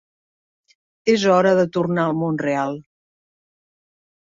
[1.13, 2.77] És hora de tornar al món real.